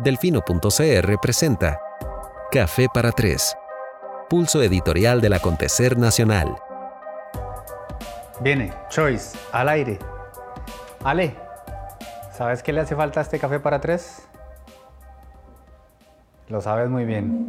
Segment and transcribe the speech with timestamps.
[0.00, 1.80] Delfino.cr presenta
[2.52, 3.56] Café para Tres,
[4.30, 6.54] pulso editorial del acontecer nacional.
[8.40, 9.98] Viene, Choice, al aire.
[11.02, 11.34] Ale,
[12.32, 14.22] ¿sabes qué le hace falta a este café para tres?
[16.48, 17.48] Lo sabes muy bien.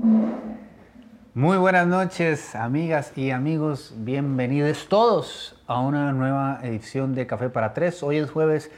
[1.35, 3.93] Muy buenas noches, amigas y amigos.
[3.95, 8.01] Bienvenidos todos a una nueva edición de Café para Tres.
[8.01, 8.71] Hoy es jueves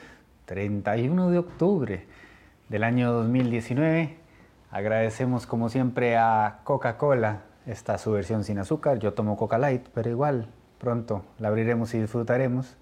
[0.46, 2.21] 31 de octubre
[2.72, 4.18] del año 2019.
[4.72, 8.98] Agradecemos como siempre a Coca-Cola, esta su versión sin azúcar.
[8.98, 10.48] Yo tomo Coca Light, pero igual
[10.80, 12.78] pronto la abriremos y disfrutaremos.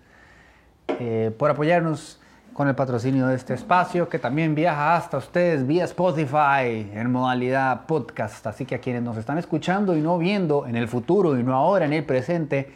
[0.99, 2.21] Eh, por apoyarnos
[2.53, 7.87] con el patrocinio de este espacio que también viaja hasta ustedes vía Spotify en modalidad
[7.87, 8.45] podcast.
[8.45, 11.55] Así que a quienes nos están escuchando y no viendo en el futuro y no
[11.55, 12.71] ahora en el presente,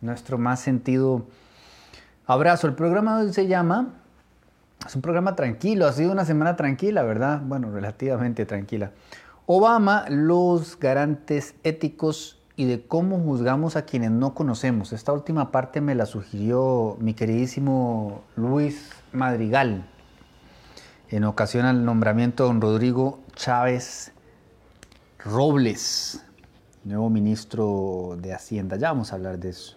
[0.00, 1.24] nuestro más sentido
[2.26, 2.66] abrazo.
[2.66, 4.01] El programa de hoy se llama
[4.86, 7.40] es un programa tranquilo, ha sido una semana tranquila, ¿verdad?
[7.44, 8.92] Bueno, relativamente tranquila.
[9.46, 14.92] Obama, los garantes éticos y de cómo juzgamos a quienes no conocemos.
[14.92, 19.86] Esta última parte me la sugirió mi queridísimo Luis Madrigal
[21.08, 24.12] en ocasión al nombramiento de don Rodrigo Chávez
[25.24, 26.24] Robles,
[26.84, 28.76] nuevo ministro de Hacienda.
[28.76, 29.76] Ya vamos a hablar de eso.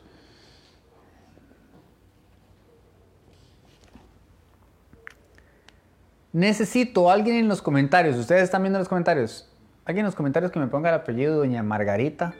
[6.36, 9.48] Necesito alguien en los comentarios, ustedes están viendo los comentarios,
[9.86, 12.34] alguien en los comentarios que me ponga el apellido de doña Margarita.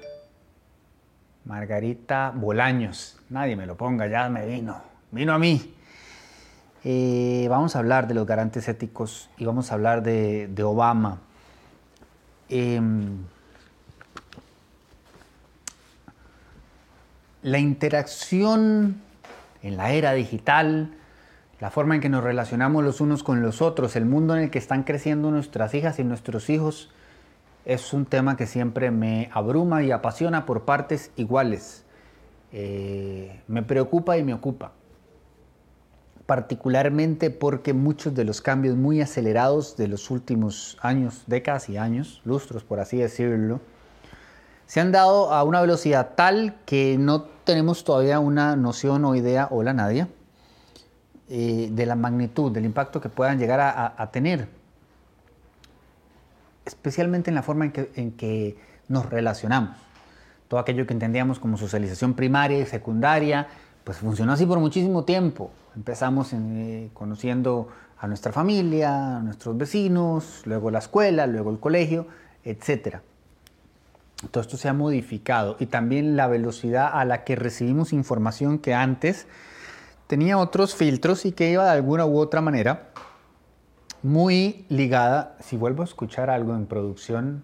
[1.46, 3.18] Margarita Bolaños.
[3.30, 4.82] Nadie me lo ponga, ya me vino.
[5.12, 5.74] Vino a mí.
[6.84, 11.22] Eh, vamos a hablar de los garantes éticos y vamos a hablar de, Obama.
[12.50, 13.20] Em,
[17.44, 18.98] la interacción
[19.64, 20.92] en la era digital
[21.60, 24.50] la forma en que nos relacionamos los unos con los otros, el mundo en el
[24.50, 26.92] que están creciendo nuestras hijas y nuestros hijos,
[27.64, 31.84] es un tema que siempre me abruma y apasiona por partes iguales.
[32.52, 34.74] Eh, me preocupa y me ocupa,
[36.26, 42.22] particularmente porque muchos de los cambios muy acelerados de los últimos años, décadas y años,
[42.24, 43.62] lustros por así decirlo,
[44.68, 49.48] se han dado a una velocidad tal que no tenemos todavía una noción o idea,
[49.52, 50.08] hola Nadia,
[51.28, 54.48] eh, de la magnitud, del impacto que puedan llegar a, tener,
[56.66, 59.76] especialmente en la forma en que, nos relacionamos.
[60.48, 63.48] Todo aquello que entendíamos como socialización primaria y secundaria,
[63.84, 65.50] pues funcionó así por muchísimo tiempo.
[65.76, 72.06] Empezamos eh, conociendo a nuestra familia, a nuestros vecinos, luego la escuela, luego el colegio,
[72.44, 72.98] etc.
[74.30, 78.76] Todo esto se ha modificado y también la velocidad a la que recibimos información que
[78.76, 79.26] antes
[80.08, 82.92] tenía otros filtros y que iba de alguna u otra manera
[84.06, 85.36] muy ligada.
[85.40, 87.44] Si vuelvo a escuchar algo en producción,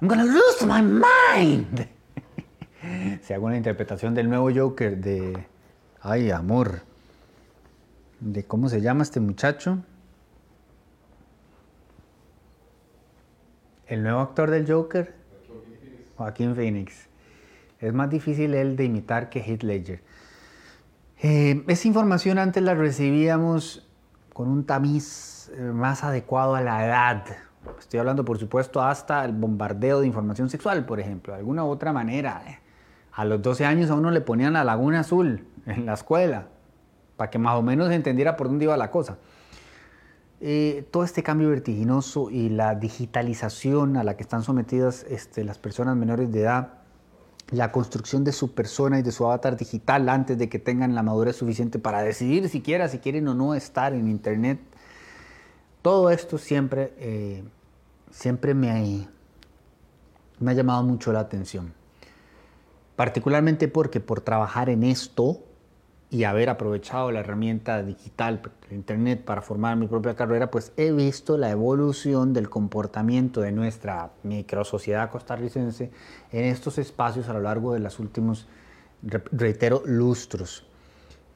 [0.00, 1.88] I'm gonna lose my mind.
[3.22, 5.46] si hago una interpretación del nuevo Joker de,
[6.02, 6.82] ay amor,
[8.20, 9.78] de cómo se llama este muchacho.
[13.86, 15.14] El nuevo actor del Joker,
[16.16, 17.08] Joaquín Phoenix.
[17.80, 20.02] Es más difícil él de imitar que Heath Ledger.
[21.22, 23.86] Eh, esa información antes la recibíamos
[24.32, 27.24] con un tamiz eh, más adecuado a la edad.
[27.78, 31.92] Estoy hablando, por supuesto, hasta el bombardeo de información sexual, por ejemplo, de alguna otra
[31.92, 32.42] manera.
[32.48, 32.58] Eh.
[33.12, 36.46] A los 12 años a uno le ponían la laguna azul en la escuela,
[37.18, 39.18] para que más o menos entendiera por dónde iba la cosa.
[40.90, 45.96] todo este cambio vertiginoso y la digitalización a la que están sometidas este, las personas
[45.96, 46.79] menores de edad
[47.50, 51.02] la construcción de su persona y de su avatar digital antes de que tengan la
[51.02, 54.60] madurez suficiente para decidir siquiera si quieren o no estar en Internet.
[55.82, 57.42] Todo esto siempre, eh,
[58.10, 59.08] siempre me,
[60.38, 61.74] me ha llamado mucho la atención.
[62.94, 65.42] Particularmente porque por trabajar en esto,
[66.10, 71.38] y haber aprovechado la herramienta digital, Internet, para formar mi propia carrera, pues he visto
[71.38, 75.92] la evolución del comportamiento de nuestra microsociedad costarricense
[76.32, 78.48] en estos espacios a lo largo de los últimos,
[79.02, 80.66] reitero, lustros.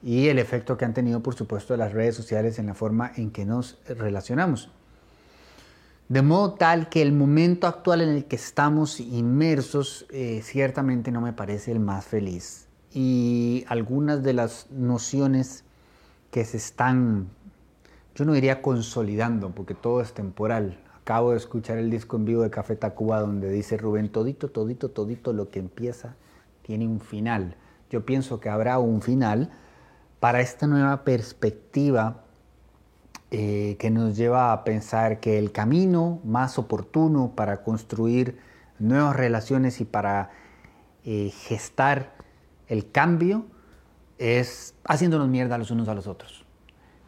[0.03, 3.31] Y el efecto que han tenido, por supuesto, las redes sociales en la forma en
[3.31, 4.71] que nos relacionamos.
[6.09, 11.21] De modo tal que el momento actual en el que estamos inmersos eh, ciertamente no
[11.21, 12.65] me parece el más feliz
[12.95, 15.65] y algunas de las nociones
[16.31, 17.29] que se están,
[18.15, 20.79] yo no diría consolidando, porque todo es temporal.
[21.03, 24.91] Acabo de escuchar el disco en vivo de Café Tacuba donde dice Rubén, todito, todito,
[24.91, 26.15] todito lo que empieza
[26.63, 27.57] tiene un final.
[27.91, 29.51] Yo pienso que habrá un final
[30.21, 32.23] para esta nueva perspectiva
[33.31, 38.39] eh, que nos lleva a pensar que el camino más oportuno para construir
[38.79, 40.31] nuevas relaciones y para
[41.05, 42.14] eh, gestar
[42.75, 43.47] el cambio
[44.19, 46.45] es haciéndonos mierda los unos a los otros.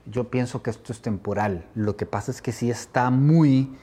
[0.06, 1.66] Yo pienso que esto es temporal.
[1.74, 3.76] Lo que pasa es que sí está muy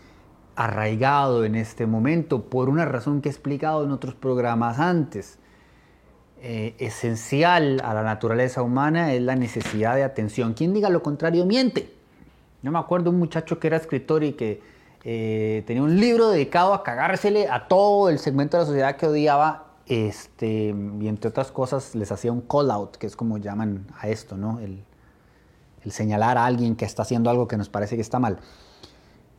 [0.56, 5.40] arraigado en este momento por una razón que he explicado en otros programas antes.
[6.42, 10.54] Eh, esencial a la naturaleza humana es la necesidad de atención.
[10.54, 11.94] Quien diga lo contrario miente.
[12.62, 14.62] Yo me acuerdo un muchacho que era escritor y que
[15.04, 19.08] eh, tenía un libro dedicado a cagársele a todo el segmento de la sociedad que
[19.08, 23.88] odiaba este, y entre otras cosas les hacía un call out, que es como llaman
[24.00, 24.60] a esto, ¿no?
[24.60, 24.84] El,
[25.92, 28.40] señalar a alguien que está haciendo algo que nos parece que está mal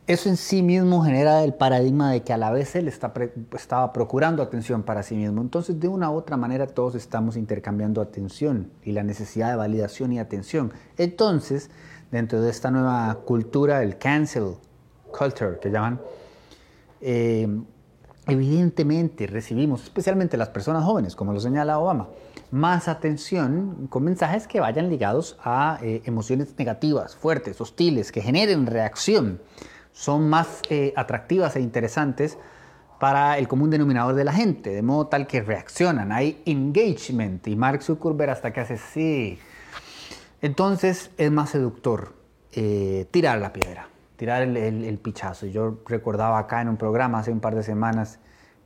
[0.07, 4.43] eso en sí mismo genera el paradigma de que a la vez él estaba procurando
[4.43, 5.41] atención para sí mismo.
[5.41, 10.13] Entonces, de una u otra manera, todos estamos intercambiando atención y la necesidad de validación
[10.13, 10.73] y atención.
[10.97, 11.71] Entonces,
[12.11, 14.57] dentro de esta nueva cultura, el cancel
[15.11, 15.99] culture que llaman,
[17.01, 17.47] eh,
[18.27, 22.09] evidentemente recibimos, especialmente las personas jóvenes, como lo señala Obama,
[22.51, 28.65] más atención con mensajes que vayan ligados a eh, emociones negativas, fuertes, hostiles, que generen
[28.65, 29.41] reacción.
[29.91, 32.37] Son más eh, atractivas e interesantes
[32.99, 37.55] para el común denominador de la gente, de modo tal que reaccionan, hay engagement y
[37.55, 39.39] Mark Zuckerberg hasta que hace sí.
[40.41, 42.13] Entonces es más seductor
[42.53, 45.45] eh, tirar la piedra, tirar el, el, pichazo.
[45.45, 48.19] Yo recordaba acá en un programa hace un par de semanas,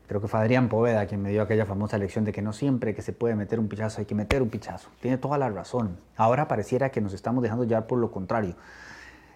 [0.08, 2.94] creo que fue Adrián Poveda quien me dio aquella famosa lección de que no siempre
[2.96, 4.90] que se puede meter un pichazo hay que meter un pichazo.
[5.02, 5.98] Tiene toda la razón.
[6.16, 8.56] Ahora pareciera que nos estamos dejando llevar por lo contrario.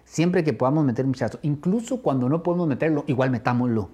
[0.04, 3.90] Siempre que podamos meter un pichazo, incluso cuando no podemos meterlo, igual metámoslo,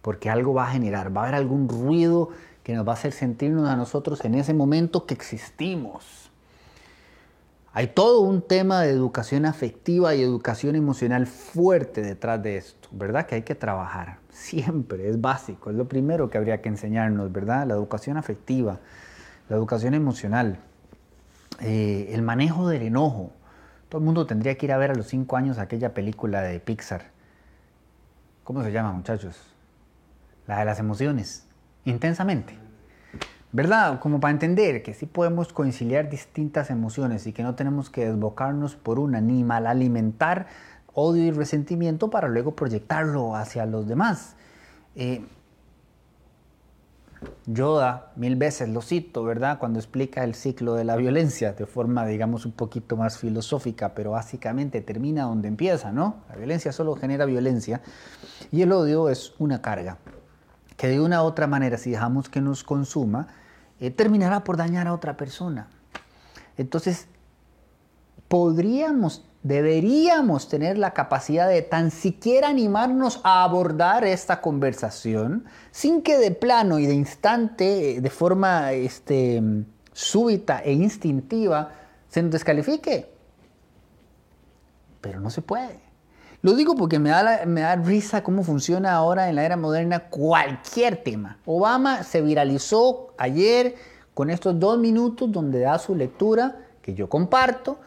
[0.00, 2.30] porque algo va a generar, va a haber algún ruido
[2.62, 6.31] que nos va a hacer sentirnos a nosotros en ese momento que existimos.
[7.74, 13.24] Hay todo un tema de educación afectiva y educación emocional fuerte detrás de esto, ¿verdad?
[13.24, 14.18] Que hay que trabajar.
[14.28, 17.66] Siempre, es básico, es lo primero que habría que enseñarnos, ¿verdad?
[17.66, 18.80] La educación afectiva,
[19.48, 20.58] la educación emocional,
[21.60, 23.32] eh, el manejo del enojo,
[23.88, 26.60] todo el mundo tendría que ir a ver a los cinco años aquella película de
[26.60, 27.10] Pixar.
[28.44, 29.36] ¿Cómo se llama, muchachos?
[30.46, 31.46] La de las emociones.
[31.86, 32.61] Intensamente.
[33.52, 34.00] ¿Verdad?
[34.00, 38.76] Como para entender que sí podemos conciliar distintas emociones y que no tenemos que desbocarnos
[38.76, 40.46] por una ni mal alimentar
[40.94, 44.36] odio y resentimiento para luego proyectarlo hacia los demás.
[44.94, 45.24] Eh,
[47.46, 49.58] Yoda mil veces lo cito, ¿verdad?
[49.58, 54.12] Cuando explica el ciclo de la violencia de forma, digamos, un poquito más filosófica, pero
[54.12, 56.16] básicamente termina donde empieza, ¿no?
[56.30, 57.80] La violencia solo genera violencia
[58.50, 59.98] y el odio es una carga
[60.76, 63.28] que de una u otra manera, si dejamos que nos consuma,
[63.82, 65.68] eh, terminará por dañar a otra persona.
[66.56, 67.08] Entonces,
[68.28, 76.16] podríamos deberíamos tener la capacidad de tan siquiera animarnos a abordar esta conversación sin que
[76.18, 79.42] de plano y de instante, de forma este,
[79.92, 81.72] súbita e instintiva,
[82.08, 83.10] se nos descalifique.
[85.00, 85.80] Pero no se puede.
[86.42, 90.00] Lo digo porque me da, me da risa cómo funciona ahora en la era moderna
[90.08, 91.38] cualquier tema.
[91.46, 93.76] Obama se viralizó ayer
[94.12, 97.78] con estos dos minutos donde da su lectura, que yo comparto,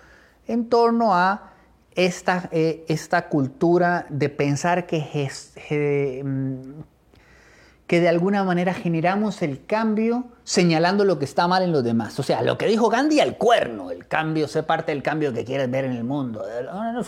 [0.47, 1.51] en torno a
[1.95, 6.81] esta, eh, esta cultura de pensar que, mm,
[7.87, 12.17] que de alguna manera generamos el cambio señalando lo que está mal en los demás.
[12.19, 15.43] O sea, lo que dijo Gandhi al cuerno, el cambio, sé parte del cambio que
[15.43, 16.41] quieres ver en el mundo.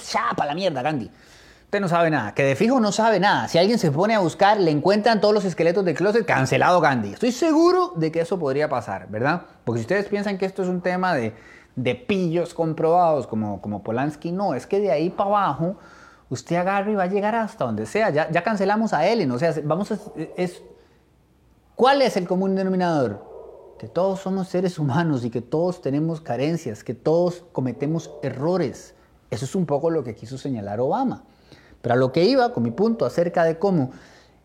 [0.09, 1.09] Chapa la mierda, Gandhi.
[1.67, 3.49] Usted no sabe nada, que de fijo no sabe nada.
[3.49, 7.11] Si alguien se pone a buscar, le encuentran todos los esqueletos de closet, cancelado Gandhi.
[7.11, 9.41] Estoy seguro de que eso podría pasar, ¿verdad?
[9.65, 11.33] Porque si ustedes piensan que esto es un tema de,
[11.75, 15.75] de pillos comprobados como, como Polanski, no, es que de ahí para abajo
[16.29, 18.11] usted agarra y va a llegar hasta donde sea.
[18.11, 19.99] Ya, ya cancelamos a Ellen, o sea, vamos a,
[20.37, 20.61] es,
[21.75, 23.75] ¿cuál es el común denominador?
[23.77, 28.95] Que todos somos seres humanos y que todos tenemos carencias, que todos cometemos errores.
[29.29, 31.25] Eso es un poco lo que quiso señalar Obama.
[31.87, 33.91] Pero a lo que iba con mi punto acerca de cómo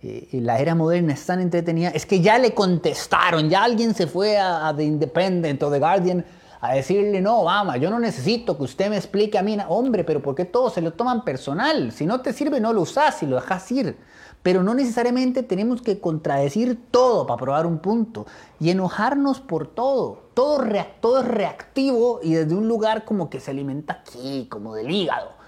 [0.01, 4.07] eh, la era moderna es tan entretenida, es que ya le contestaron, ya alguien se
[4.07, 6.25] fue a, a The Independent o The Guardian
[6.61, 10.23] a decirle, no, Obama, yo no necesito que usted me explique a mí, hombre, pero
[10.23, 11.91] ¿por qué todos se lo toman personal?
[11.91, 13.99] Si no te sirve, no lo usas y lo dejas ir.
[14.45, 18.25] Pero no necesariamente tenemos que contradecir todo para probar un punto
[18.61, 20.31] y enojarnos por todo.
[20.35, 20.63] Todo,
[21.01, 25.42] todo es reactivo y desde un lugar como que se alimenta aquí, como del hígado.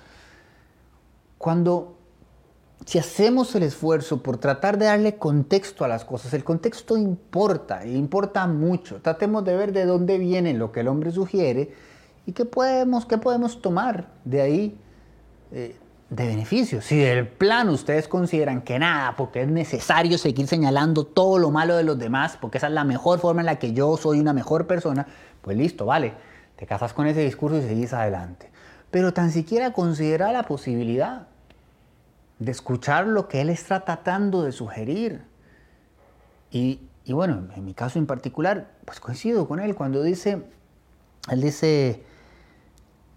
[1.44, 1.98] Cuando
[2.86, 7.84] si hacemos el esfuerzo por tratar de darle contexto a las cosas, el contexto importa,
[7.84, 9.02] e importa mucho.
[9.02, 11.74] Tratemos de ver de dónde viene lo que el hombre sugiere
[12.24, 14.78] y qué podemos, qué podemos tomar de ahí
[15.52, 15.76] eh,
[16.08, 16.80] de beneficio.
[16.80, 21.76] Si del plan ustedes consideran que nada, porque es necesario seguir señalando todo lo malo
[21.76, 24.32] de los demás, porque esa es la mejor forma en la que yo soy una
[24.32, 25.06] mejor persona,
[25.42, 26.14] pues listo, vale,
[26.56, 28.50] te casas con ese discurso y seguís adelante.
[28.90, 31.33] Pero tan siquiera considera la posibilidad
[32.38, 35.22] de escuchar lo que él está tratando de sugerir.
[36.50, 40.42] Y, y bueno, en mi caso en particular, pues coincido con él cuando dice,
[41.30, 42.04] él dice,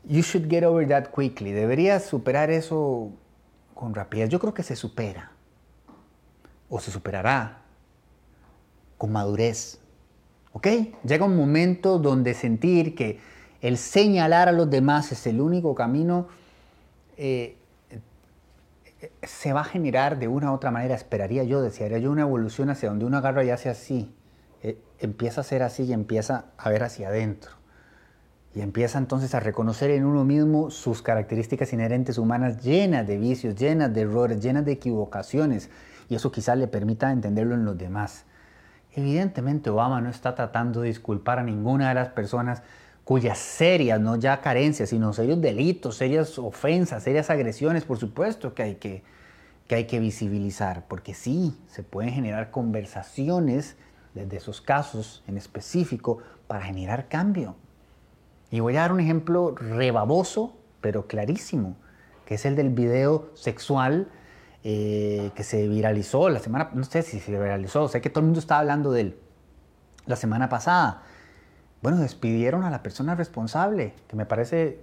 [0.07, 1.51] You should get over that quickly.
[1.51, 3.11] Deberías superar eso
[3.73, 4.29] con rapidez.
[4.29, 5.31] Yo creo que se supera.
[6.69, 7.61] O se superará
[8.97, 9.79] con madurez.
[10.53, 10.67] ¿Ok?
[11.03, 13.19] Llega un momento donde sentir que
[13.61, 16.27] el señalar a los demás es el único camino,
[17.17, 17.57] eh,
[19.23, 22.69] se va a generar de una u otra manera, esperaría yo, desearía yo una evolución
[22.69, 24.13] hacia donde uno agarra y hace así.
[24.63, 27.51] Eh, empieza a ser así y empieza a ver hacia adentro.
[28.55, 33.55] Y empieza entonces a reconocer en uno mismo sus características inherentes humanas llenas de vicios,
[33.55, 35.69] llenas de errores, llenas de equivocaciones.
[36.09, 38.25] Y eso quizás le permita entenderlo en los demás.
[38.93, 42.63] Evidentemente Obama no está tratando de disculpar a ninguna de las personas
[43.07, 48.63] cuyas serias, no ya carencias, sino serios delitos, serias ofensas, serias agresiones, por supuesto que
[48.63, 49.01] hay que,
[49.65, 53.77] que, hay que visibilizar, porque sí, se pueden generar conversaciones
[54.13, 57.55] desde esos casos en específico para generar cambio.
[58.51, 61.77] Y voy a dar un ejemplo rebaboso, pero clarísimo,
[62.25, 64.09] que es el del video sexual
[64.65, 68.25] eh, que se viralizó la semana, no sé si se viralizó, sé que todo el
[68.25, 69.19] mundo estaba hablando de él
[70.07, 71.03] la semana pasada.
[71.81, 74.79] Bueno, despidieron a la persona responsable, que me parece,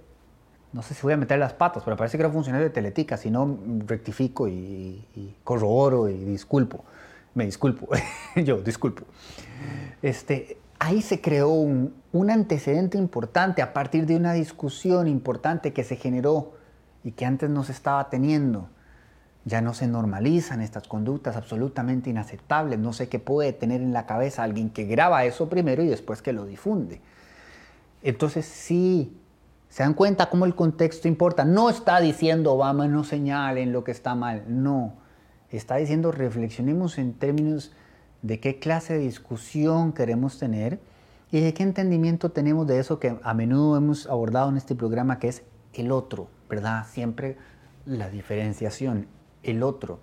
[0.71, 3.17] no sé si voy a meter las patas, pero parece que era funcionario de Teletica,
[3.17, 6.85] si no rectifico y, corroboro y disculpo,
[7.33, 7.89] me disculpo,
[8.35, 9.03] yo disculpo.
[10.01, 11.93] Este, ahí se creó un,
[12.29, 16.53] antecedente importante a partir de una discusión importante que se generó
[17.03, 18.69] y que antes no se estaba teniendo.
[19.45, 22.79] Ya no se normalizan estas conductas absolutamente inaceptables.
[22.79, 26.21] No sé qué puede tener en la cabeza alguien que graba eso primero y después
[26.21, 26.99] que lo difunde.
[28.01, 29.15] Entonces sí,
[29.69, 31.45] se dan cuenta cómo el contexto importa.
[31.45, 34.43] No está diciendo Obama no señalen lo que está mal.
[34.47, 34.93] No,
[35.51, 37.71] está diciendo reflexionemos en términos
[38.21, 40.79] de qué clase de discusión queremos tener
[41.31, 45.19] y de qué entendimiento tenemos de eso que a menudo hemos abordado en este programa,
[45.19, 46.85] que es el otro, ¿verdad?
[46.87, 47.37] Siempre
[47.85, 49.07] la diferenciación,
[49.45, 49.99] el otro.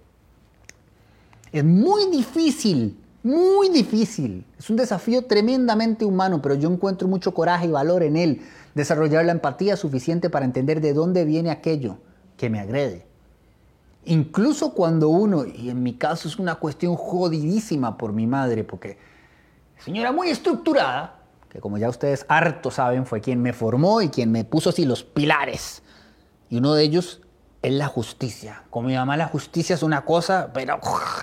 [1.53, 4.47] Es muy difícil, muy difícil.
[4.59, 8.43] Es un desafío tremendamente humano, pero yo encuentro mucho coraje y valor en él.
[8.75, 11.99] Desarrollar la empatía suficiente para entender de dónde viene aquello
[12.37, 13.07] que me agrede.
[14.05, 18.99] Incluso cuando uno, y en mi caso es una cuestión jodidísima por mi madre, porque
[19.79, 24.33] señora muy estructurada, que como ya ustedes harto saben fue quien me formó y quien
[24.33, 25.83] me puso así los pilares.
[26.49, 27.22] Y uno de ellos
[27.63, 28.65] es la justicia.
[28.71, 30.79] Como mi mamá la justicia es una cosa, pero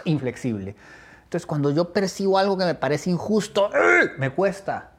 [0.05, 0.75] inflexible.
[1.23, 3.69] Entonces cuando yo percibo algo que me parece injusto,
[4.17, 4.91] me cuesta,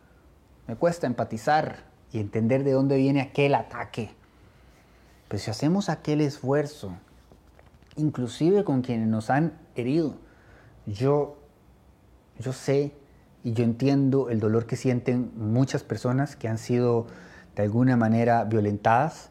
[0.66, 4.14] me cuesta empatizar y entender de dónde viene aquel ataque.
[5.28, 6.96] Pero si hacemos aquel esfuerzo
[7.96, 10.14] inclusive con quienes nos han herido.
[10.86, 11.36] Yo,
[12.38, 12.92] yo sé
[13.42, 17.06] y yo entiendo el dolor que sienten muchas personas que han sido
[17.56, 19.29] de alguna manera violentadas.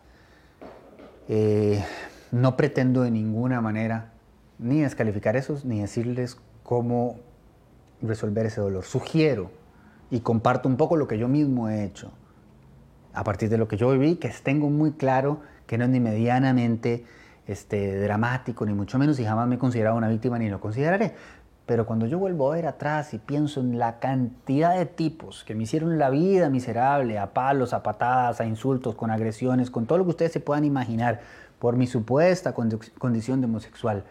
[1.31, 1.85] Eh,
[2.31, 4.13] no pretendo de ninguna manera
[4.57, 7.19] ni descalificar esos, ni decirles cómo
[8.01, 8.83] resolver ese dolor.
[8.83, 9.51] Sugiero
[10.09, 12.11] y comparto un poco lo que yo mismo he hecho.
[13.13, 15.99] A partir de lo que yo viví, que tengo muy claro que no es ni
[15.99, 17.05] medianamente
[17.47, 21.13] este, dramático, ni mucho menos, y jamás me he considerado una víctima ni lo consideraré.
[21.69, 25.53] Pero cuando yo vuelvo a ver atrás y pienso en la cantidad de tipos que
[25.53, 29.99] me hicieron la vida miserable, a palos, a patadas, a insultos, con agresiones, con todo
[29.99, 31.19] lo que ustedes se puedan imaginar
[31.59, 34.03] por mi supuesta condición de homosexual,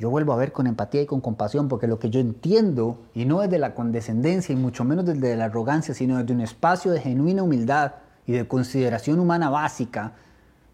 [0.00, 3.26] yo vuelvo a ver con empatía y con compasión, porque lo que yo entiendo, y
[3.26, 7.00] no desde la condescendencia y mucho menos desde la arrogancia, sino desde un espacio de
[7.00, 7.92] genuina humildad
[8.26, 10.14] y de consideración humana básica,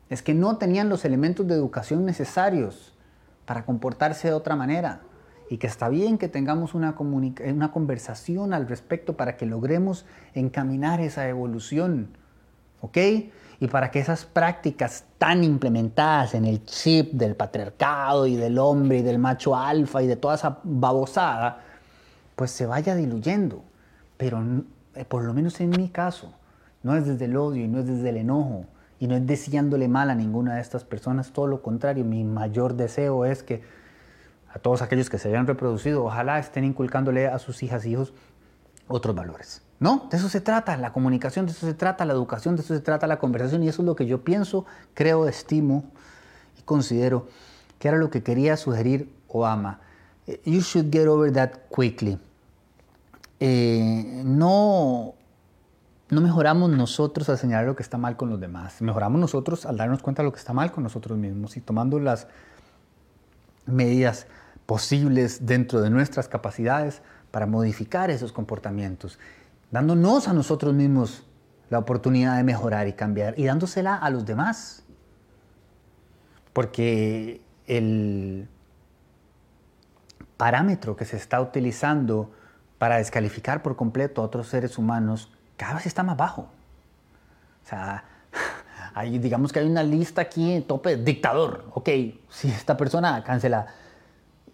[0.08, 2.94] es que no tenían los elementos de educación necesarios
[3.44, 5.02] para comportarse de otra manera
[5.54, 11.00] y que está bien que tengamos una, una conversación al respecto para que logremos encaminar
[11.00, 12.08] esa evolución,
[12.80, 12.98] ¿ok?
[13.60, 18.98] Y para que esas prácticas tan implementadas en el chip del patriarcado y del hombre
[18.98, 21.60] y del macho alfa y de toda esa babosada,
[22.34, 23.62] pues se vaya diluyendo.
[24.16, 24.42] Pero
[24.96, 26.34] eh, por lo menos en mi caso,
[26.82, 28.64] no es desde el odio y no es desde el enojo,
[28.98, 32.74] y no es deseándole mal a ninguna de estas personas, todo lo contrario, mi mayor
[32.74, 33.62] deseo es que
[34.54, 38.12] a todos aquellos que se hayan reproducido, ojalá estén inculcándole a sus hijas y hijos
[38.86, 39.62] otros valores.
[39.80, 40.06] ¿No?
[40.10, 42.80] De eso se trata la comunicación, de eso se trata la educación, de eso se
[42.80, 45.84] trata la conversación y eso es lo que yo pienso, creo, estimo
[46.64, 47.26] considero
[47.78, 49.80] que era lo que quería sugerir Obama.
[50.26, 52.18] Eh, you should get over that quickly.
[53.40, 55.14] Eh, no,
[56.08, 58.80] no mejoramos nosotros al señalar lo que está mal con los demás.
[58.80, 61.98] Mejoramos nosotros al darnos cuenta de lo que está mal con nosotros mismos y tomando
[61.98, 62.26] las
[63.66, 64.26] medidas
[64.66, 69.18] posibles dentro de nuestras capacidades para modificar esos comportamientos,
[69.70, 71.24] dándonos a nosotros mismos
[71.70, 74.84] la oportunidad de mejorar y cambiar y dándosela a los demás.
[76.52, 78.48] Porque el
[80.36, 82.30] parámetro que se está utilizando
[82.78, 86.42] para descalificar por completo a otros seres humanos cada vez está más bajo.
[86.42, 88.04] O sea,
[88.94, 91.88] hay, digamos que hay una lista aquí en tope, dictador, ok,
[92.28, 93.66] si esta persona cancela.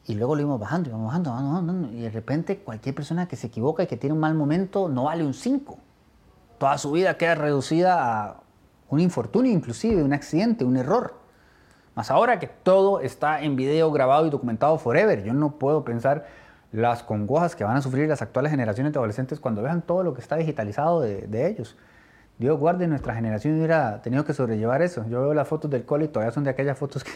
[0.06, 3.48] Y luego lo íbamos bajando, íbamos bajando, bajando, y de repente cualquier persona que se
[3.48, 5.78] equivoca y que tiene un mal momento no vale un 5.
[6.58, 8.40] Toda su vida queda reducida a
[8.88, 11.14] un infortunio, inclusive un accidente, un error.
[11.94, 16.26] Más ahora que todo está en video grabado y documentado forever, yo no puedo pensar
[16.72, 20.14] las congojas que van a sufrir las actuales generaciones de adolescentes cuando vean todo lo
[20.14, 21.76] que está digitalizado de, ellos.
[22.38, 25.04] Dios guarde, nuestra generación hubiera tenido que sobrellevar eso.
[25.08, 27.10] Yo veo las fotos del cole y todavía son de aquellas fotos que,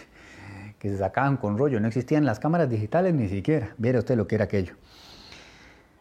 [0.84, 1.80] que se sacaban con rollo.
[1.80, 3.72] No existían las cámaras digitales ni siquiera.
[3.78, 4.74] Viera usted lo que era aquello.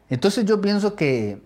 [0.10, 1.42] Entonces yo pienso que,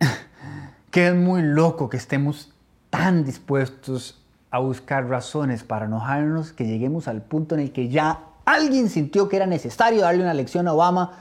[0.90, 2.52] que es muy loco que estemos
[2.90, 8.18] tan dispuestos a buscar razones para enojarnos que lleguemos al punto en el que ya
[8.44, 11.20] alguien sintió que era necesario darle una lección a Obama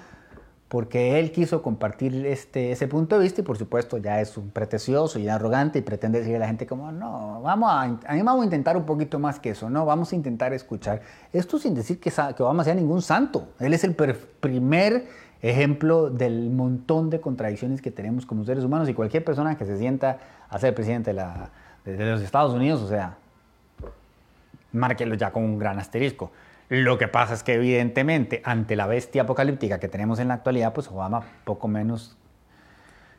[0.68, 4.50] porque él quiso compartir este, ese punto de vista y por supuesto ya es un
[4.50, 8.22] pretencioso y arrogante y pretende decirle a la gente como, no, vamos a, a mí
[8.22, 11.02] vamos a intentar un poquito más que eso, no, vamos a intentar escuchar.
[11.32, 15.06] Esto sin decir que, que Obama sea ningún santo, él es el primer
[15.42, 19.78] ejemplo del montón de contradicciones que tenemos como seres humanos y cualquier persona que se
[19.78, 20.20] sienta
[20.50, 21.50] a ser presidente de, la,
[21.86, 23.18] de los Estados Unidos, o sea,
[24.74, 26.32] márquelo ya con un gran asterisco.
[26.70, 30.74] Lo que pasa es que evidentemente ante la bestia apocalíptica que tenemos en la actualidad,
[30.74, 32.18] pues Obama poco menos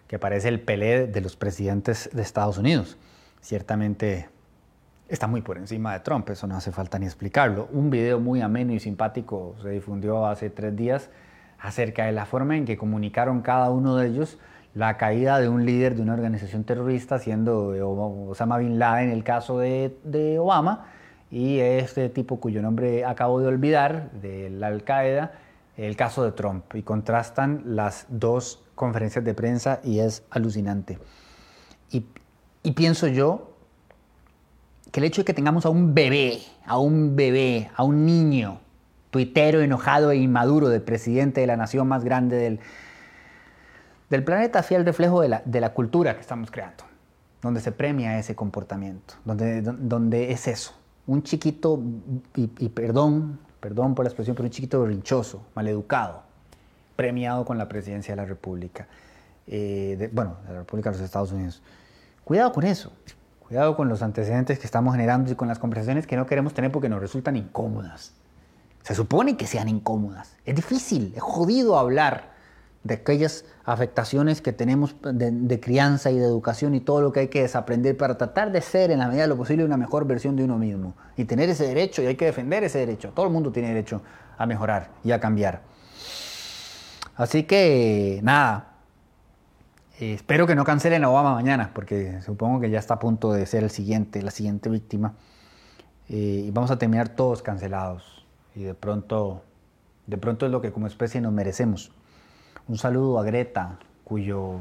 [0.06, 2.98] que parece el Pelé de los presidentes de Estados Unidos.
[3.40, 4.28] Ciertamente
[5.08, 7.68] está muy por encima de Trump, eso no hace falta ni explicarlo.
[7.72, 11.08] Un video muy ameno y simpático se difundió hace tres días
[11.58, 14.38] acerca de la forma en que comunicaron cada uno de ellos
[14.74, 17.68] la caída de un líder de una organización terrorista, siendo
[18.28, 20.86] Osama Bin Laden en el caso de Obama,
[21.30, 25.32] y este tipo cuyo nombre acabo de olvidar, de la Al-Qaeda,
[25.76, 26.74] el caso de Trump.
[26.74, 30.98] Y contrastan las dos conferencias de prensa y es alucinante.
[31.90, 32.06] Y,
[32.72, 33.52] pienso yo
[34.90, 38.60] que el hecho de que tengamos a un bebé, a un bebé, a un niño,
[39.10, 42.60] tuitero, enojado e inmaduro del presidente de la nación más grande del,
[44.10, 46.84] del planeta, fiel reflejo de la, de la cultura que estamos creando,
[47.40, 50.77] donde se premia ese comportamiento, donde, donde es eso,
[51.08, 51.82] un chiquito,
[52.36, 56.22] y, perdón, perdón por la expresión, pero un chiquito rinchoso, maleducado,
[56.96, 58.86] premiado con la presidencia de la República,
[59.46, 61.62] eh, bueno, de la República de los Estados Unidos.
[62.24, 62.92] Cuidado con eso,
[63.40, 66.70] cuidado con los antecedentes que estamos generando y con las conversaciones que no queremos tener
[66.70, 68.12] porque nos resultan incómodas.
[68.82, 70.36] Se supone que sean incómodas.
[70.44, 72.37] Es difícil, es jodido hablar
[72.84, 77.28] de aquellas afectaciones que tenemos de, crianza y de educación y todo lo que hay
[77.28, 80.36] que desaprender para tratar de ser en la medida de lo posible una mejor versión
[80.36, 83.10] de uno mismo y tener ese derecho y hay que defender ese derecho.
[83.14, 84.02] Todo el mundo tiene derecho
[84.36, 85.62] a mejorar y a cambiar.
[87.16, 88.76] Así que nada,
[89.98, 93.32] eh, espero que no cancelen a Obama mañana porque supongo que ya está a punto
[93.32, 95.14] de ser el siguiente, la siguiente víctima
[96.08, 99.42] eh, y vamos a terminar todos cancelados y de pronto,
[100.06, 101.92] de pronto es lo que como especie nos merecemos.
[102.68, 104.56] Un saludo a Greta, cuyo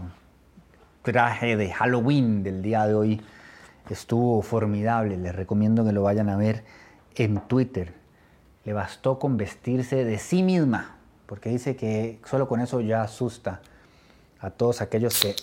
[1.02, 3.22] traje de Halloween del día de hoy
[3.90, 5.18] estuvo formidable.
[5.18, 6.64] Les recomiendo que lo vayan a ver
[7.16, 7.94] en Twitter.
[8.64, 13.60] Le bastó con vestirse de sí misma, porque dice que solo con eso ya asusta
[14.40, 15.36] a todos aquellos que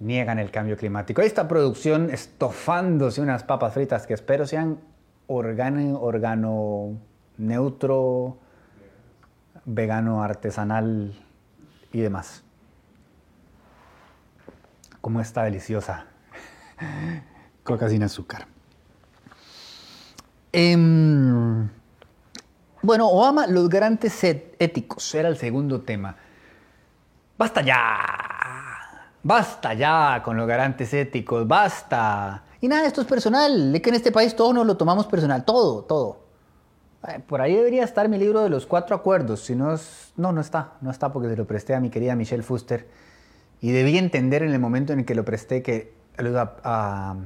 [0.00, 1.20] niegan el cambio climático.
[1.20, 4.78] Esta producción estofándose unas papas fritas que espero sean
[5.26, 6.92] organo, organo
[7.36, 8.38] neutro,
[9.68, 11.14] vegano, artesanal
[11.92, 12.42] y demás.
[15.00, 16.06] Como está deliciosa.
[17.62, 18.46] Coca sin azúcar.
[20.52, 21.68] Em,
[22.82, 26.16] bueno, Obama, los garantes éticos, era el segundo tema.
[27.36, 27.84] Basta ya.
[29.22, 32.44] Basta ya con los garantes éticos, basta.
[32.60, 33.74] Y nada, esto es personal.
[33.74, 36.27] Es que en este país todo nos lo tomamos personal, todo, todo.
[37.06, 39.44] Eh, por ahí debería estar mi libro de los cuatro acuerdos.
[39.44, 39.76] Si no,
[40.16, 40.72] no, no está.
[40.80, 42.88] No está porque se lo presté a mi querida Michelle Fuster.
[43.60, 47.16] Y debí entender en el momento en el que lo presté que a,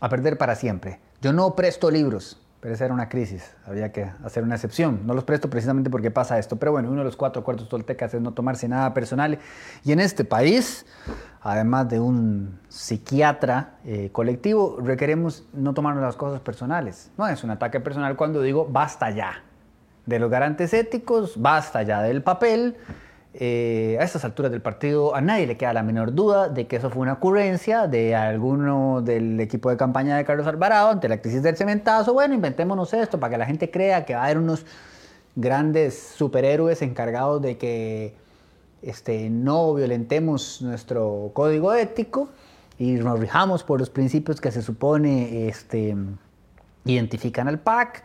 [0.00, 0.98] a perder para siempre.
[1.20, 5.00] Yo no presto libros, pero esa era una crisis, había que hacer una excepción.
[5.04, 8.14] No los presto precisamente porque pasa esto, pero bueno, uno de los cuatro cuartos toltecas
[8.14, 9.40] es no tomarse nada personal.
[9.82, 10.86] Y en este país,
[11.40, 17.10] además de un psiquiatra eh, colectivo, requeremos no tomarnos las cosas personales.
[17.18, 19.42] No es un ataque personal cuando digo basta ya
[20.06, 22.76] de los garantes éticos, basta ya del papel.
[23.34, 26.76] Eh, a estas alturas del partido a nadie le queda la menor duda de que
[26.76, 31.22] eso fue una ocurrencia de alguno del equipo de campaña de Carlos Alvarado ante la
[31.22, 32.12] crisis del cementazo.
[32.12, 34.66] Bueno, inventémonos esto para que la gente crea que va a haber unos
[35.34, 38.14] grandes superhéroes encargados de que
[38.82, 42.28] este, no violentemos nuestro código ético
[42.78, 45.96] y nos rijamos por los principios que se supone este,
[46.84, 48.04] identifican al PAC.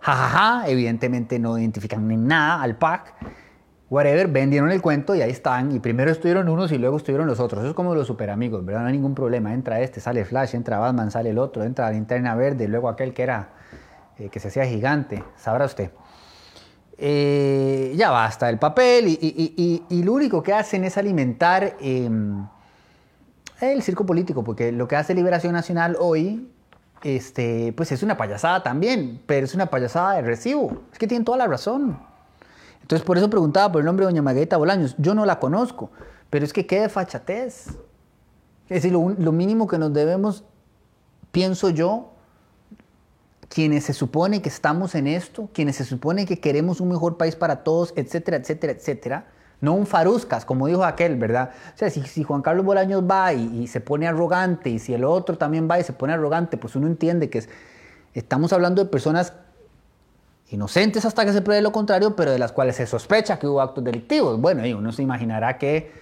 [0.00, 3.14] Jajaja, evidentemente no identifican ni nada al PAC
[3.90, 5.72] whatever, vendieron el cuento y ahí están.
[5.72, 7.60] Y primero estuvieron unos y luego estuvieron los otros.
[7.60, 8.82] Eso es como los super amigos, ¿verdad?
[8.82, 9.52] No hay ningún problema.
[9.52, 13.12] Entra este, sale Flash, entra Batman, sale el otro, entra la linterna verde, luego aquel
[13.12, 13.50] que era,
[14.18, 15.22] eh, que se hacía gigante.
[15.36, 15.90] Sabrá usted.
[17.02, 22.46] Eh, ya basta el papel y, lo único que hacen es alimentar em,
[23.60, 26.50] el circo político, porque lo que hace Liberación Nacional hoy,
[27.02, 30.82] este, pues es una payasada también, pero es una payasada de recibo.
[30.92, 32.09] Es que tienen toda la razón.
[32.82, 34.94] Entonces, por eso preguntaba por el nombre de doña Margarita Bolaños.
[34.98, 35.90] Yo no la conozco,
[36.28, 37.68] pero es que qué de fachatez.
[38.68, 40.44] Es decir, lo, mínimo que nos debemos,
[41.32, 42.12] pienso yo,
[43.48, 47.34] quienes se supone que estamos en esto, quienes se supone que queremos un mejor país
[47.34, 49.26] para todos, etcétera, etcétera, etcétera,
[49.60, 51.50] no un faruscas, como dijo aquel, ¿verdad?
[51.74, 55.36] O sea, si, Juan Carlos Bolaños va y, se pone arrogante, y si el otro
[55.36, 57.48] también va y se pone arrogante, pues uno entiende que es,
[58.14, 59.32] estamos hablando de personas
[60.50, 63.60] inocentes hasta que se pruebe lo contrario, pero de las cuales se sospecha que hubo
[63.60, 64.40] actos delictivos.
[64.40, 65.92] Bueno, y uno se imaginará que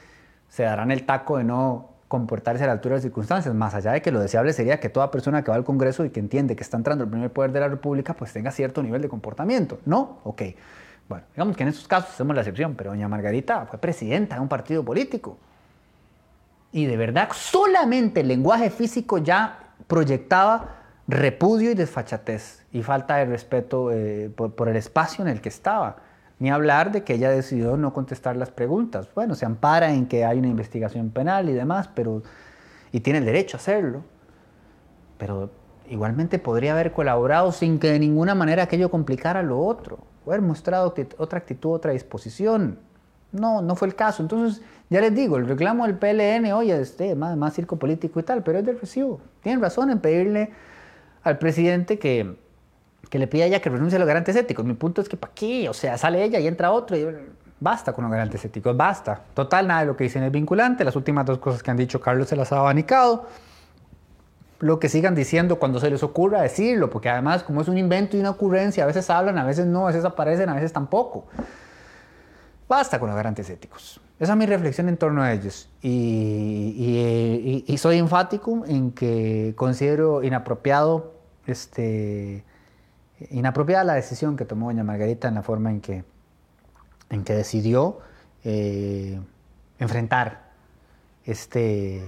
[0.48, 3.92] se darán el taco de no comportarse a la altura de las circunstancias, más allá
[3.92, 6.56] de que lo deseable sería que toda persona que va al Congreso y que entiende
[6.56, 9.78] que está entrando el primer poder de la República, pues tenga cierto nivel de comportamiento.
[9.84, 10.18] ¿No?
[10.24, 10.42] Ok.
[11.08, 14.40] Bueno, digamos que en estos casos hacemos la excepción, pero doña Margarita fue presidenta de
[14.40, 15.38] un partido político.
[16.72, 20.77] Y de verdad, solamente el lenguaje físico ya proyectaba
[21.08, 25.96] repudio y desfachatez y falta de respeto eh, por, el espacio en el que estaba.
[26.38, 29.08] Ni hablar de que ella decidió no contestar las preguntas.
[29.14, 32.22] Bueno, se ampara en que hay una investigación penal y demás, pero
[32.92, 34.04] y tiene el derecho a hacerlo.
[35.16, 35.50] Pero
[35.88, 40.42] igualmente podría haber colaborado sin que de ninguna manera aquello complicara lo otro, o haber
[40.42, 42.78] mostrado otra actitud, otra disposición.
[43.32, 44.22] No, no fue el caso.
[44.22, 48.22] Entonces, ya les digo, el reclamo del PLN, oye, este, más, más circo político y
[48.22, 49.20] tal, pero es del recibo.
[49.42, 50.50] Tienen razón en pedirle
[51.22, 52.36] al presidente que,
[53.10, 54.64] que le pida a ella que renuncie a los garantes éticos.
[54.64, 55.68] Mi punto es que ¿para qué?
[55.68, 56.96] O sea, sale ella y entra otro
[57.60, 59.20] basta con los garantes éticos, basta.
[59.34, 60.84] Total, nada de lo que dicen es vinculante.
[60.84, 63.26] Las últimas dos cosas que han dicho Carlos se las ha abanicado.
[64.60, 68.16] Lo que sigan diciendo cuando se les ocurra decirlo, porque además como es un invento
[68.16, 71.26] y una ocurrencia, a veces hablan, a veces no, a veces aparecen, a veces tampoco.
[72.68, 74.00] Basta con los garantes éticos.
[74.20, 75.68] Esa es mi reflexión en torno a ellos.
[75.80, 81.14] Y, soy enfático en que considero inapropiado,
[81.46, 82.44] este,
[83.30, 86.04] inapropiada la decisión que tomó doña Margarita en la forma en que,
[87.10, 88.00] en que decidió
[88.44, 89.20] eh,
[89.78, 90.48] enfrentar
[91.24, 92.02] este,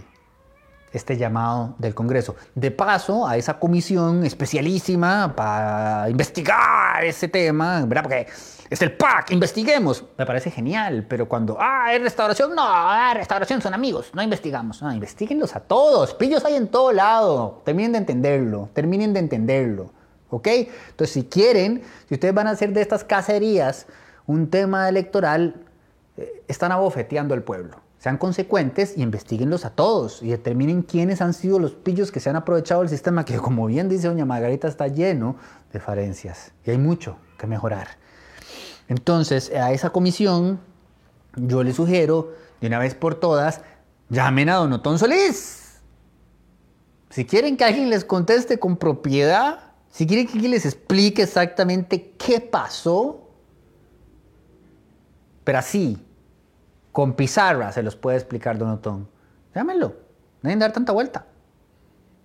[0.93, 2.37] este llamado del Congreso.
[2.55, 8.03] De paso, a esa comisión especialísima para investigar ese tema, ¿verdad?
[8.03, 8.27] Porque
[8.69, 10.05] es el PAC, investiguemos.
[10.19, 14.83] Me parece genial, pero cuando, ah, es restauración, no, ah, restauración son amigos, no investigamos.
[14.83, 17.63] No, investiguenlos a todos, pillos hay en todo lado.
[17.65, 19.93] Terminen de entenderlo, terminen de entenderlo.
[20.33, 20.47] ¿Ok?
[20.47, 23.87] Entonces, si quieren, si ustedes van a hacer de estas cacerías
[24.27, 25.57] un tema electoral,
[26.17, 31.35] eh, están abofeteando al pueblo sean consecuentes y investiguenlos a todos y determinen quiénes han
[31.35, 34.69] sido los pillos que se han aprovechado del sistema que, como bien dice doña Margarita,
[34.69, 35.37] está lleno
[35.71, 37.89] de falencias y hay mucho que mejorar.
[38.89, 40.61] Entonces, a esa comisión
[41.37, 42.33] yo le sugiero,
[42.63, 43.61] de una vez por todas,
[44.09, 45.81] llamen a Don Otón Solís.
[47.11, 52.15] Si quieren que alguien les conteste con propiedad, si quieren que alguien les explique exactamente
[52.17, 53.29] qué pasó,
[55.45, 55.99] pero así,
[56.93, 59.09] con pizarra se los puede explicar Don Otón.
[59.55, 61.27] Llámenlo, no deben dar tanta vuelta.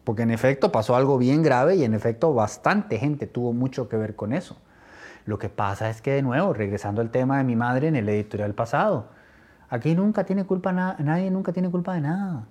[0.04, 3.98] Porque en efecto pasó algo bien grave y en efecto bastante gente tuvo mucho que
[3.98, 4.58] ver con eso.
[5.26, 8.08] Lo que pasa es que de nuevo, regresando al tema de mi madre en el
[8.08, 9.10] editorial pasado,
[9.70, 12.48] aquí nunca tiene culpa nadie nunca tiene culpa de nada.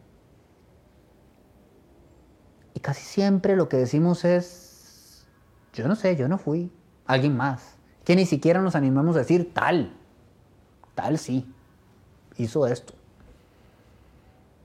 [2.75, 5.29] Y casi siempre lo que decimos es,
[5.73, 6.73] yo no sé, yo no fui,
[7.07, 9.97] alguien más, que ni siquiera nos animamos a decir tal,
[10.97, 11.54] tal sí
[12.37, 12.95] hizo esto.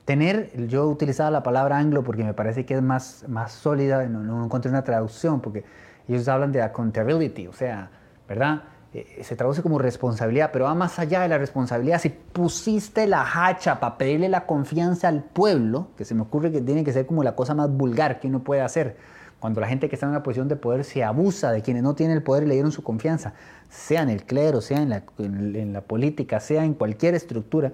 [0.05, 4.23] tener, yo utilizaba la palabra anglo porque me parece que es más, más sólida, no,
[4.23, 5.63] no encontré una traducción, porque
[6.07, 7.91] ellos hablan de accountability, o sea,
[8.27, 8.63] ¿verdad?
[8.91, 11.99] Eh, se traduce como responsabilidad, pero va más allá de la responsabilidad.
[11.99, 16.61] Si pusiste la hacha para pedirle la confianza al pueblo, que se me ocurre que
[16.61, 18.97] tiene que ser como la cosa más vulgar que uno puede hacer,
[19.39, 21.95] cuando la gente que está en una posición de poder se abusa de quienes no
[21.95, 23.33] tienen el poder y le dieron su confianza,
[23.69, 27.71] sea en el clero, sea en la, en la política, sea en cualquier estructura,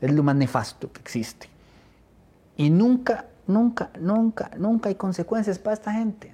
[0.00, 1.48] es lo más nefasto que existe.
[2.56, 6.32] Y nunca, nunca, nunca, nunca hay consecuencias para esta gente.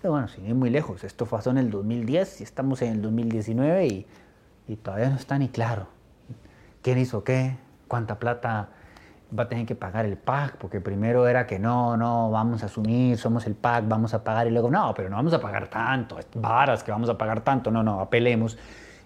[0.00, 3.02] Pero bueno, sin ir muy lejos, esto pasó en el 2010 y estamos en el
[3.02, 4.06] 2019 y,
[4.68, 5.88] y todavía no está ni claro
[6.82, 7.56] quién hizo qué,
[7.88, 8.70] cuánta plata
[9.36, 12.66] va a tener que pagar el PAC, porque primero era que no, no, vamos a
[12.66, 15.68] asumir, somos el PAC, vamos a pagar, y luego, no, pero no vamos a pagar
[15.68, 18.58] tanto, varas que vamos a pagar tanto, no, no, apelemos,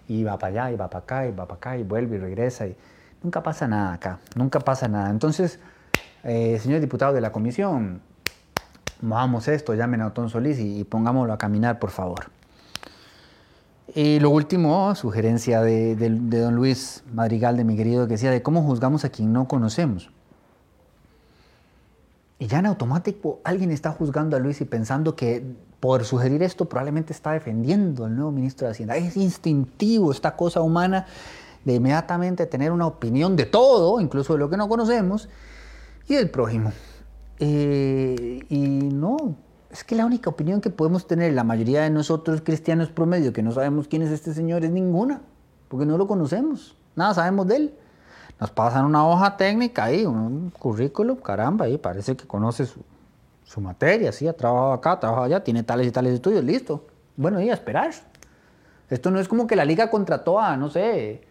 [0.08, 2.20] y va para allá, y va para acá, y va para acá, y vuelve y
[2.20, 2.76] regresa, y
[3.22, 5.10] nunca pasa nada acá, nunca pasa nada.
[5.10, 5.60] Entonces,
[6.22, 8.00] eh, señor diputado de la comisión,
[9.02, 12.26] movamos esto, llamen a Otón Solís y, pongámoslo a caminar, por favor.
[13.94, 18.62] Y lo último, sugerencia de, don Luis Madrigal, de mi querido, que decía de cómo
[18.62, 20.10] juzgamos a quien no conocemos.
[22.44, 25.42] Y ya en automático alguien está juzgando a Luis y pensando que
[25.80, 28.96] por sugerir esto probablemente está defendiendo al nuevo ministro de Hacienda.
[28.96, 31.06] Es instintivo esta cosa humana
[31.64, 35.30] de inmediatamente tener una opinión de todo, incluso de lo que no conocemos,
[36.06, 36.74] y del prójimo.
[37.38, 38.58] Eh, y
[38.92, 39.36] no,
[39.70, 43.42] es que la única opinión que podemos tener la mayoría de nosotros cristianos promedio que
[43.42, 45.22] no sabemos quién es este señor es ninguna,
[45.68, 47.74] porque no lo conocemos, nada sabemos de él.
[48.40, 52.80] Nos pasan una hoja técnica ahí, un currículum, caramba, ahí parece que conoce su,
[53.44, 56.86] su materia, sí, ha trabajado acá, ha trabajado allá, tiene tales y tales estudios, listo.
[57.16, 57.92] Bueno, y a esperar.
[58.90, 61.22] Esto no es como que la liga contrató a, no sé,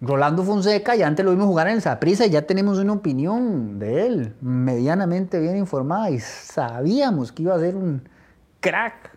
[0.00, 3.78] Rolando Fonseca, ya antes lo vimos jugar en el Saprissa y ya tenemos una opinión
[3.78, 8.06] de él medianamente bien informada y sabíamos que iba a ser un
[8.60, 9.16] crack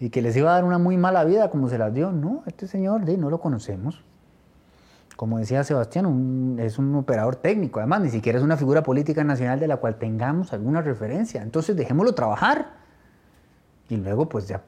[0.00, 2.12] y que les iba a dar una muy mala vida como se las dio.
[2.12, 4.02] No, este señor no lo conocemos.
[5.16, 9.60] Como decía Sebastián, es un operador técnico, además ni siquiera es una figura política nacional
[9.60, 11.42] de la cual tengamos alguna referencia.
[11.42, 12.72] Entonces dejémoslo trabajar
[13.88, 14.62] y luego pues ya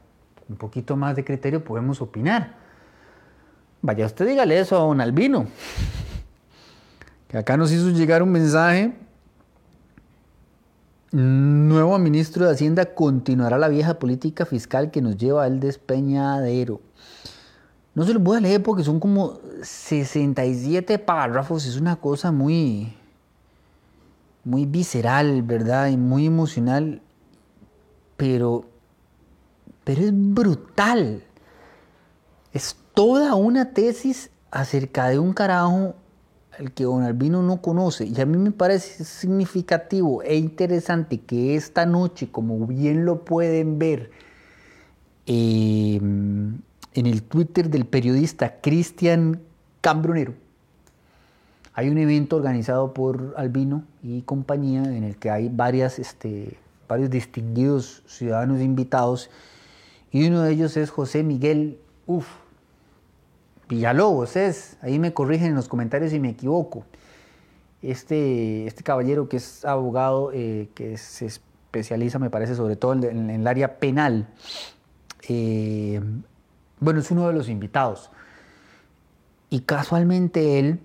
[0.48, 2.54] un poquito más de criterio podemos opinar.
[3.82, 5.46] Vaya usted dígale eso a don Albino,
[7.28, 8.96] que acá nos hizo llegar un mensaje.
[11.10, 16.80] Nuevo ministro de Hacienda continuará la vieja política fiscal que nos lleva al despeñadero.
[17.96, 22.94] No se los voy a leer porque son como 67 párrafos, es una cosa muy,
[24.44, 25.88] muy visceral, ¿verdad?
[25.88, 27.00] Y muy emocional,
[28.18, 28.66] pero,
[29.82, 31.22] pero es brutal.
[32.52, 35.94] Es toda una tesis acerca de un carajo
[36.58, 38.04] al que Don Albino no conoce.
[38.04, 43.78] Y a mí me parece significativo e interesante que esta noche, como bien lo pueden
[43.78, 44.10] ver
[45.24, 45.98] eh,
[46.96, 49.40] en el Twitter del periodista Cristian
[49.80, 50.34] Cambronero,
[51.74, 56.56] hay un evento organizado por Albino y compañía en el que hay varias, este,
[56.88, 59.30] varios distinguidos ciudadanos invitados
[60.10, 62.26] y uno de ellos es José Miguel Uf,
[63.68, 66.84] Villalobos es, ahí me corrigen en los comentarios si me equivoco.
[67.82, 73.28] Este, este caballero que es abogado, eh, que se especializa, me parece, sobre todo en,
[73.28, 74.28] el área penal,
[75.28, 76.00] eh,
[76.80, 78.10] bueno, es uno de los invitados.
[79.50, 80.80] Y casualmente él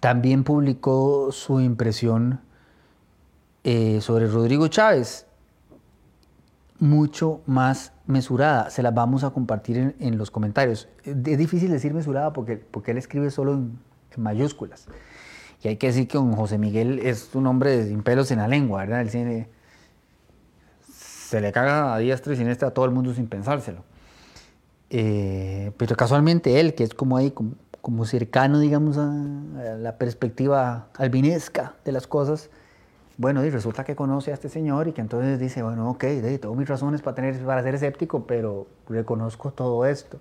[0.00, 2.40] también publicó su impresión
[3.64, 5.26] eh, sobre Rodrigo Chávez
[6.78, 8.70] mucho más mesurada.
[8.70, 10.88] Se las vamos a compartir en, los comentarios.
[11.04, 13.78] Es difícil decir mesurada porque, porque él escribe solo en,
[14.16, 14.88] mayúsculas.
[15.62, 18.48] Y hay que decir que don José Miguel es un hombre sin pelos en la
[18.48, 19.02] lengua, ¿verdad?
[19.02, 19.46] Él
[20.88, 23.84] se le caga a diestra y siniestra a todo el mundo sin pensárselo.
[24.90, 27.32] Eh, pero casualmente él, que es como ahí,
[27.80, 32.50] como, cercano, digamos, a, a, la perspectiva albinesca de las cosas,
[33.20, 36.04] bueno, y resulta que conoce a este señor y que entonces dice, bueno, ok,
[36.40, 40.18] tengo mis razones para, tener, para ser escéptico, pero reconozco todo esto.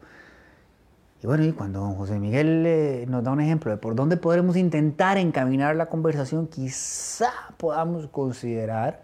[1.24, 4.58] Y bueno, y cuando José Miguel eh, nos da un ejemplo de por dónde podremos
[4.58, 9.02] intentar encaminar la conversación, quizá podamos considerar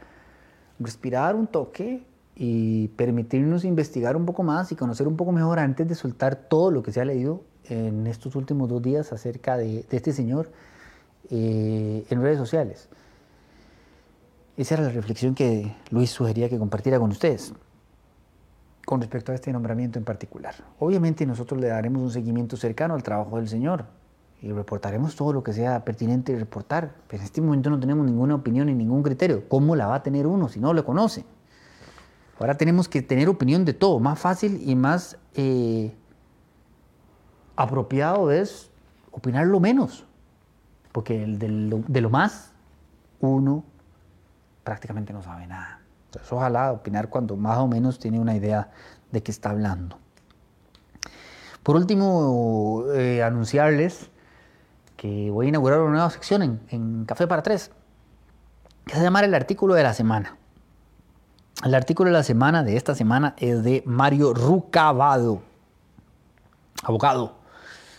[0.78, 2.04] respirar un toque
[2.36, 6.71] y permitirnos investigar un poco más y conocer un poco mejor antes de soltar todo
[6.71, 10.52] lo que se ha leído en estos últimos dos días acerca de, este señor
[11.30, 12.89] eh, en redes sociales.
[14.58, 17.54] Esa era la reflexión que Luis sugería que compartiera con ustedes
[18.86, 20.54] con respecto a este nombramiento en particular.
[20.80, 23.86] Obviamente nosotros le daremos un seguimiento cercano al trabajo del Señor.
[24.41, 26.93] y reportaremos todo lo que sea pertinente reportar.
[27.08, 29.50] Pero en este momento no tenemos ninguna opinión ni ningún criterio.
[29.50, 31.26] ¿Cómo la va a tener uno si no lo conoce?
[32.39, 34.00] Ahora tenemos que tener opinión de todo.
[34.00, 35.95] Más fácil y más eh,
[37.56, 38.71] apropiado es
[39.12, 40.06] opinar lo menos.
[40.91, 42.52] Porque de, lo, de lo más,
[43.19, 43.63] uno
[44.63, 45.80] prácticamente no sabe nada.
[46.08, 48.71] Entonces, ojalá opinar cuando más o menos tiene una idea
[49.12, 49.98] de qué está hablando.
[51.63, 54.12] Por último, eh, anunciarles
[54.98, 57.71] que voy a inaugurar una nueva sección en, Café para Tres,
[58.86, 60.38] que se llama el artículo de la semana.
[61.63, 65.41] El artículo de la semana de esta semana es de Mario Rucabado,
[66.84, 67.38] abogado.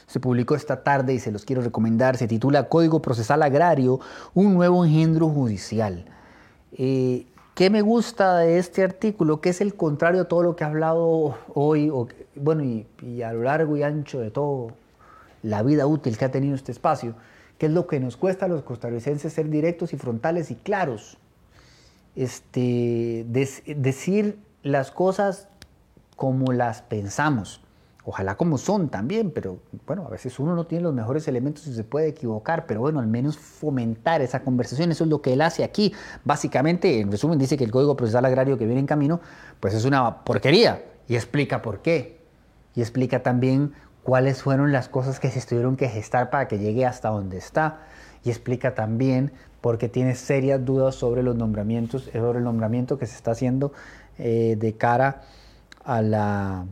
[0.07, 2.17] Se publicó esta tarde y se los quiero recomendar.
[2.17, 3.99] Se titula Código Procesal Agrario,
[4.35, 6.05] un nuevo engendro judicial.
[6.73, 9.41] Eh, ¿Qué me gusta de este artículo?
[9.41, 11.91] Que es el contrario a todo lo que he hablado hoy,
[12.37, 14.73] bueno, y, y, a lo largo y ancho de todo
[15.43, 17.15] la vida útil que ha tenido este espacio,
[17.57, 21.17] que es lo que nos cuesta a los costarricenses ser directos y frontales y claros.
[22.17, 25.49] Este, decir las cosas
[26.17, 27.61] como las pensamos
[28.07, 31.75] ojalá como son también, pero bueno, a veces uno no tiene los mejores elementos y
[31.75, 35.41] se puede equivocar, pero bueno, al menos fomentar esa conversación, eso es lo que él
[35.41, 35.93] hace aquí.
[36.25, 39.21] Básicamente, en resumen, dice que el Código Procesal Agrario que viene en camino,
[39.59, 42.21] pues es una porquería y explica por qué.
[42.77, 43.73] Y explica también
[44.05, 47.81] cuáles fueron las cosas que se tuvieron que gestar para que llegue hasta donde está.
[48.23, 49.33] Y explica también
[49.67, 53.73] por qué tiene serias dudas sobre los nombramientos, sobre el nombramiento que se está haciendo
[54.17, 55.23] eh, de cara
[55.83, 56.67] a la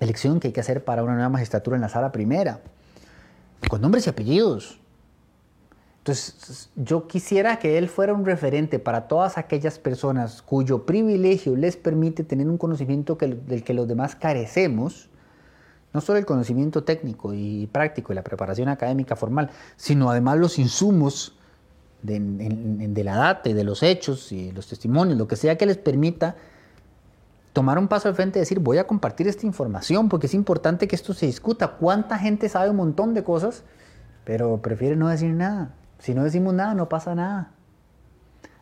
[0.00, 2.62] elección que hay que hacer para una nueva magistratura en la sala primera,
[3.68, 4.80] con nombres y apellidos.
[5.98, 11.76] Entonces, yo quisiera que él fuera un referente para todas aquellas personas cuyo privilegio les
[11.76, 15.10] permite tener un conocimiento del que los demás carecemos,
[15.92, 20.58] no solo el conocimiento técnico y práctico y la preparación académica formal, sino además los
[20.58, 21.36] insumos
[22.02, 25.76] de, la data y de los hechos y los testimonios, lo que sea que les
[25.76, 26.36] permita
[27.52, 30.88] tomar un paso al frente y decir, voy a compartir esta información porque es importante
[30.88, 31.68] que esto se discuta.
[31.68, 33.64] ¿Cuánta gente sabe un montón de cosas,
[34.24, 35.74] pero prefiere no decir nada?
[35.98, 37.52] Si no decimos nada, no pasa nada.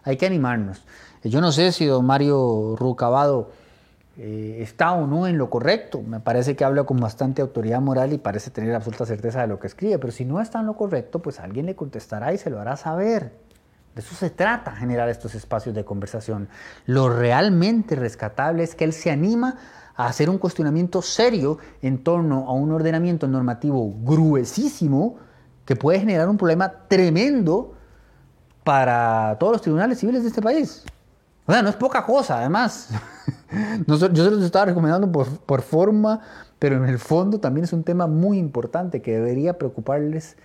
[0.03, 0.85] Hay que animarnos.
[1.23, 3.51] Yo no sé si don Mario Rucabado
[4.21, 6.03] eh, está o no en lo correcto.
[6.03, 9.61] Me parece que habla con bastante autoridad moral y parece tener absoluta certeza de lo
[9.61, 12.51] que escribe, pero si no está en lo correcto, pues alguien le contestará y se
[12.51, 13.33] lo hará saber.
[13.95, 16.49] De eso se trata, generar estos espacios de conversación.
[16.85, 19.57] Lo realmente rescatable es que él se anima
[19.95, 25.17] a hacer un cuestionamiento serio en torno a un ordenamiento normativo gruesísimo
[25.65, 27.75] que puede generar un problema tremendo
[28.65, 30.85] para todos los tribunales civiles de este país.
[31.49, 32.91] O sea, no es poca cosa, además.
[33.87, 36.21] yo se los estaba recomendando por, por forma,
[36.59, 40.37] pero en el fondo también es un tema muy importante que debería preocuparles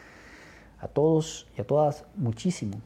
[0.80, 2.78] a todos y a todas muchísimo.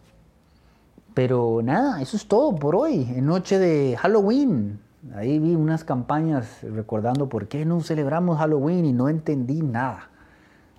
[1.13, 4.79] Pero nada, eso es todo por hoy, en noche de Halloween.
[5.15, 10.09] Ahí vi unas campañas recordando por qué no celebramos Halloween y no entendí nada.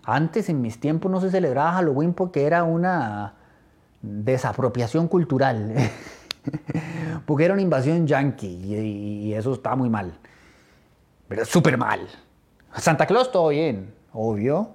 [0.03, 3.35] Antes, en mis tiempos, no se celebraba Halloween porque era una
[4.03, 5.72] desapropiación cultural.
[7.27, 10.19] porque era una invasión yankee y, eso está muy mal.
[11.29, 12.01] Pero súper mal.
[12.77, 14.71] Santa Claus todo bien, obvio.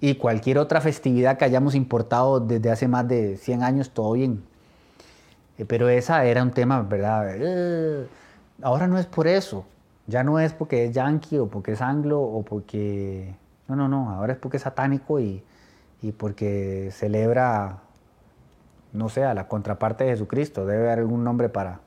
[0.00, 4.44] Y cualquier otra festividad que hayamos importado desde hace más de 100 años, todo bien.
[5.58, 7.26] Eh, pero esa era un tema, ¿verdad?
[7.34, 8.06] Eh,
[8.62, 9.64] ahora no es por eso.
[10.06, 13.34] Ya no es porque es yankee o porque es anglo o porque...
[13.66, 14.10] No, no, no.
[14.10, 15.42] Ahora es porque es satánico y,
[16.00, 17.82] y porque celebra,
[18.92, 20.66] no sé, a la contraparte de Jesucristo.
[20.66, 21.80] Debe haber algún nombre para...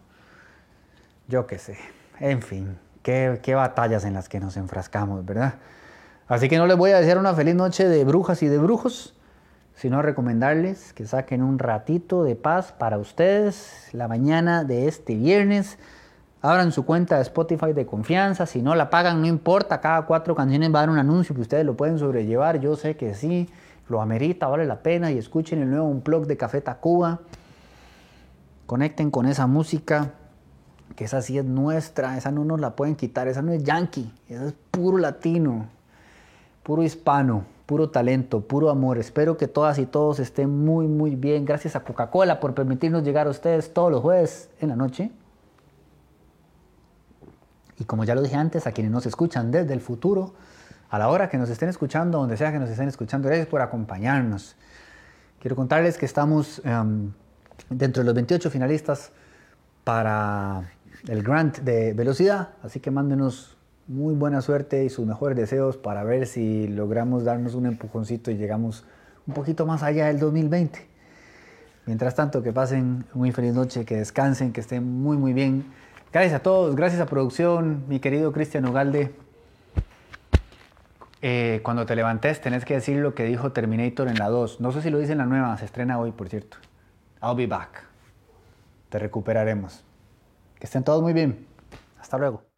[1.28, 1.78] Yo qué sé.
[2.20, 5.56] En fin, qué, qué batallas en las que nos enfrascamos, ¿verdad?
[6.28, 9.16] Así que no les voy a desear una feliz noche de brujas y de brujos
[9.82, 15.80] sino recomendarles que saquen un ratito de paz para ustedes la mañana de este viernes.
[16.44, 20.36] Abran su cuenta de Spotify de confianza, si no la pagan no importa, cada cuatro
[20.36, 23.50] canciones va a dar un anuncio que ustedes lo pueden sobrellevar, yo sé que sí,
[23.92, 27.20] lo amerita, vale la pena y escuchen el nuevo Unplug de Café Tacuba.
[28.66, 30.14] Conecten con esa música,
[30.96, 34.12] que esa sí es nuestra, esa no nos la pueden quitar, esa no es yankee,
[34.28, 35.68] esa es puro latino,
[36.64, 38.98] puro hispano puro talento, puro amor.
[38.98, 41.46] Espero que todas y todos estén muy, muy bien.
[41.46, 45.10] Gracias a Coca-Cola por permitirnos llegar a ustedes todos los jueves en la noche.
[47.80, 50.34] Y como ya lo dije antes, a quienes nos escuchan desde el futuro,
[50.92, 53.62] a la hora que nos estén escuchando, donde sea que nos estén escuchando, gracias por
[53.62, 54.58] acompañarnos.
[55.40, 57.14] Quiero contarles que estamos em,
[57.70, 59.14] dentro de los 28 finalistas
[59.86, 60.70] para
[61.08, 66.04] el grant de velocidad, así que mándenos muy buena suerte y sus mejores deseos para
[66.04, 68.84] ver si logramos darnos un empujoncito y llegamos
[69.26, 70.88] un poquito más allá del 2020.
[71.86, 75.66] Mientras tanto, que pasen muy feliz noche, que descansen, que estén muy, muy bien.
[76.12, 79.31] Gracias a todos, gracias a producción, mi querido Cristian Ugalde.
[81.22, 84.60] Eh, cuando te levantes tenés que decir lo que dijo Terminator en la 2.
[84.60, 86.58] No sé si lo dice en la nueva, se estrena hoy, por cierto.
[87.22, 87.86] I'll be back.
[88.90, 89.84] Te recuperaremos.
[90.60, 91.46] Que estén todos muy bien.
[92.00, 92.51] Hasta luego.